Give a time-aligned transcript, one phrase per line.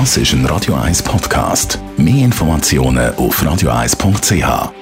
[0.00, 1.78] Das ist ein Radio 1 Podcast.
[1.96, 4.72] Mehr Informationen auf radio1.ch.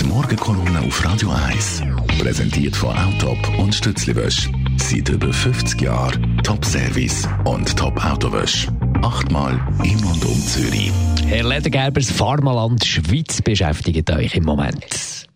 [0.00, 1.82] Die Morgenkolumne auf Radio 1
[2.18, 4.48] präsentiert von Autop und Stützliwösch.
[4.78, 8.66] Seit über 50 Jahren Top-Service und Top-Autowösch.
[9.02, 10.90] Achtmal in und um Zürich.
[11.26, 15.26] Herr Ledergerbers, Pharmaland Schweiz beschäftigt euch im Moment.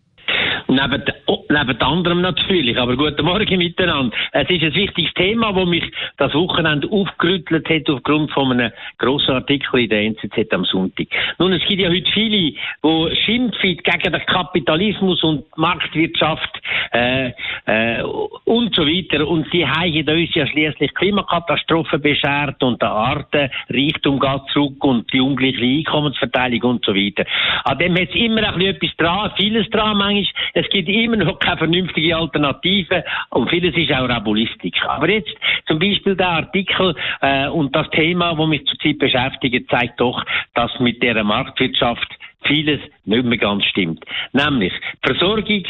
[0.67, 2.77] Neben, oh, neben anderem natürlich.
[2.77, 4.15] Aber guten Morgen miteinander.
[4.31, 5.83] Es ist ein wichtiges Thema, das mich
[6.17, 11.07] das Wochenende aufgerüttelt hat aufgrund von einem grossen Artikel in der NZZ am Sonntag.
[11.37, 17.31] Nun, es gibt ja heute viele, die schimpfen gegen den Kapitalismus und Marktwirtschaft äh,
[17.65, 19.27] äh, und so weiter.
[19.27, 25.21] Und die haben uns ja schließlich Klimakatastrophen beschert und der Artenreichtum geht zurück und die
[25.21, 27.25] ungleiche Einkommensverteilung und so weiter.
[27.63, 30.23] An dem hat es immer ein bisschen etwas dran, vieles dran manchmal.
[30.53, 34.75] Es gibt immer noch keine vernünftige Alternative und vieles ist auch Rabulistik.
[34.87, 35.33] Aber jetzt
[35.67, 40.71] zum Beispiel der Artikel äh, und das Thema, das mich zurzeit beschäftigt, zeigt doch, dass
[40.79, 44.03] mit der Marktwirtschaft vieles nicht mehr ganz stimmt.
[44.31, 45.63] Nämlich Versorgung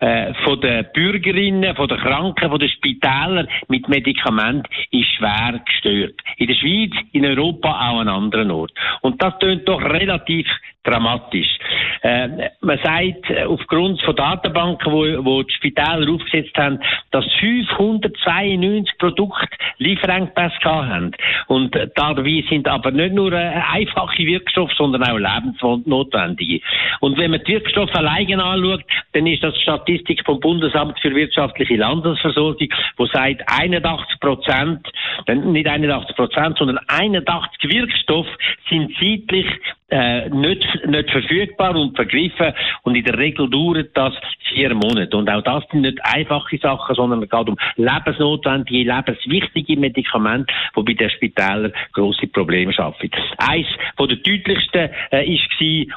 [0.00, 6.20] äh, von den Bürgerinnen, von den Kranken, von den Spitälern mit Medikamenten ist schwer gestört.
[6.36, 8.74] In der Schweiz, in Europa auch an anderen Orten.
[9.02, 10.46] Und das tönt doch relativ
[10.86, 11.58] dramatisch.
[12.02, 16.78] Äh, man sagt, äh, aufgrund von Datenbanken, wo, wo die Spitäler aufgesetzt haben,
[17.10, 21.12] dass 592 Produkte Lieferengpässe haben.
[21.48, 26.60] Und dabei sind aber nicht nur äh, einfache Wirkstoffe, sondern auch lebensnotwendige.
[27.00, 31.76] Und wenn man die Wirkstoffe alleine anschaut, dann ist das Statistik vom Bundesamt für wirtschaftliche
[31.76, 34.86] Landesversorgung, wo sagt 81 Prozent,
[35.28, 38.36] nicht 81 Prozent, sondern 81 Wirkstoffe
[38.68, 39.46] sind zeitlich
[39.88, 44.14] äh, nicht, nicht verfügbar und vergriffen und in der Regel dauert das
[44.48, 45.16] vier Monate.
[45.16, 50.82] Und auch das sind nicht einfache Sachen, sondern es geht um lebensnotwendige, lebenswichtige Medikamente, die
[50.82, 53.10] bei den Spitälern grosse Probleme schaffen.
[53.38, 55.46] Eins von der deutlichsten äh, ist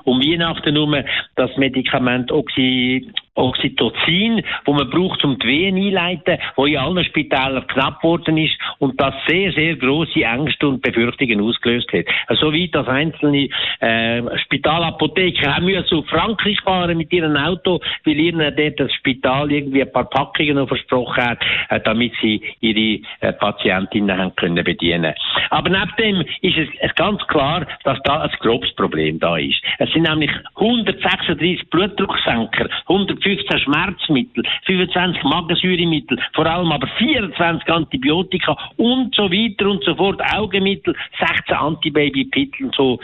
[0.04, 0.96] um Weihnachten herum
[1.36, 7.66] das Medikament Oxy Oxytocin, wo man braucht, um die Wehen einleiten, wo in allen Spitälern
[7.68, 12.06] knapp geworden ist und das sehr, sehr große Ängste und Befürchtungen ausgelöst hat.
[12.28, 18.20] So also weit, dass einzelne äh, Spitalapotheker müssen auf Frankreich fahren mit ihrem Auto, weil
[18.20, 23.02] ihnen dort das Spital irgendwie ein paar Packungen noch versprochen hat, äh, damit sie ihre
[23.22, 25.14] äh, Patientinnen haben können bedienen.
[25.50, 29.62] Aber neben dem ist es, ganz klar, dass da ein grobes Problem da ist.
[29.78, 38.58] Es sind nämlich 136 Blutdrucksenker, 150 15 Schmerzmittel, 25 Magensäuremittel, vor allem aber 24 Antibiotika
[38.78, 43.00] und so weiter und so fort, Augenmittel, 16 Antibabymittel, so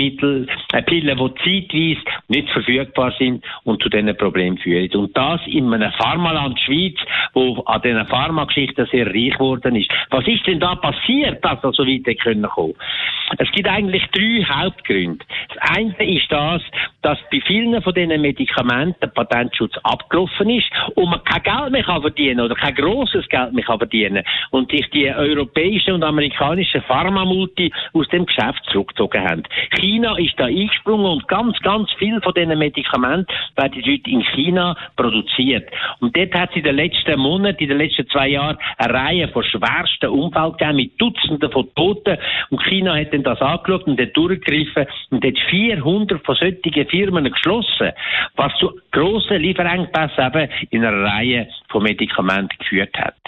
[0.00, 4.90] Babymittel, äh, Pillen, die zeitweise nicht verfügbar sind und zu diesen Problemen führen.
[4.94, 6.96] Und das in einem Pharmaland Schweiz,
[7.34, 9.90] wo an diesen Pharmageschichten sehr reich geworden ist.
[10.10, 12.18] Was ist denn da passiert, dass er so weit
[12.50, 12.74] kommen?
[13.38, 15.24] Es gibt eigentlich drei Hauptgründe.
[15.48, 16.62] Das eine ist das,
[17.02, 21.84] dass bei vielen von diesen Medikamenten der Patentschutz abgelaufen ist und man kein Geld mehr
[21.84, 26.82] kann verdienen oder kein grosses Geld mehr kann verdienen und sich die europäischen und amerikanischen
[26.82, 29.42] Pharmamulti aus dem Geschäft zurückgezogen haben.
[29.78, 34.76] China ist da eingesprungen und ganz, ganz viel von diesen Medikamenten werden heute in China
[34.96, 35.68] produziert.
[36.00, 39.28] Und dort hat es in den letzten Monaten, in den letzten zwei Jahren eine Reihe
[39.28, 42.18] von schwersten Unfällen gegeben mit Dutzenden von Toten
[42.50, 47.30] und China hat dann das angeschaut und hat durchgegriffen und hat 400 von solchen Firmen
[47.30, 47.92] geschlossen,
[48.36, 53.19] was zu grossen Lieferengpässen eben in einer Reihe von Medikamenten geführt hat.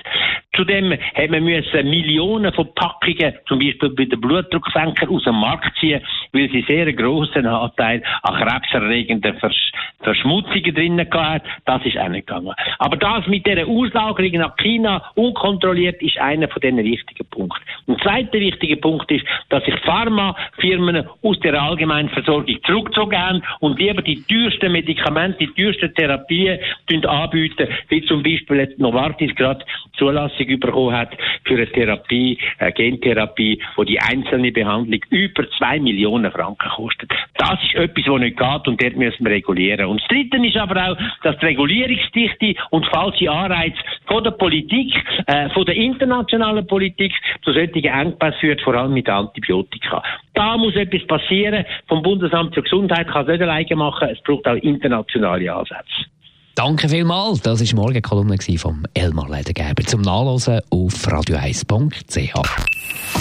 [0.54, 5.74] Zudem hat man müssen Millionen von Packungen, zum Beispiel bei den Blutdrucksenkern, aus dem Markt
[5.80, 6.02] ziehen,
[6.32, 11.48] weil sie sehr einen grossen Anteil an krebserregenden Versch Verschmutzungen drinnen hatten.
[11.64, 12.52] Das ist auch nicht gegangen.
[12.78, 17.62] Aber das mit dieser Auslagerung nach China unkontrolliert ist einer von diesen wichtigen Punkten.
[17.86, 23.78] Ein zweiter wichtiger Punkt ist, dass sich Pharmafirmen aus der allgemeinen Versorgung zurückgezogen haben und
[23.78, 26.58] lieber die teuersten Medikamente, die teuersten Therapien
[27.06, 29.64] anbieten, wie zum Beispiel jetzt Novartis gerade
[29.96, 31.10] Zulassung bekommen hat
[31.44, 37.10] für eine Therapie, eine Gentherapie, wo die einzelne Behandlung über zwei Millionen Franken kostet.
[37.36, 39.86] Das ist etwas, was nicht geht und dort müssen wir regulieren.
[39.86, 44.94] Und das Dritte ist aber auch, dass die Regulierungsdichte und falsche Anreize von der Politik,
[45.26, 47.12] äh, von der internationalen Politik
[47.42, 50.02] zu solchen Engpässen führt, vor allem mit Antibiotika.
[50.34, 51.64] Da muss etwas passieren.
[51.86, 54.08] Vom Bundesamt für Gesundheit kann es nicht alleine machen.
[54.08, 56.06] Es braucht auch internationale Ansätze.
[56.54, 57.40] Danke vielmals.
[57.40, 62.32] Das war die Morgenkolumne von Elmar Ledergerber zum Nachlesen auf radio1.ch.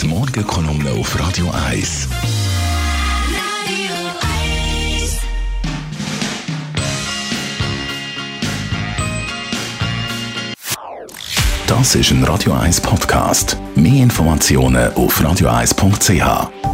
[0.02, 2.10] Die Morgenkolumne auf Radio 1.
[11.68, 13.58] Das ist ein Radio 1 Podcast.
[13.76, 16.71] Mehr Informationen auf radio1.ch.